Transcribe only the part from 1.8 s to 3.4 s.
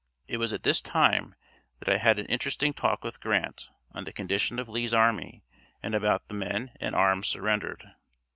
I had an interesting talk with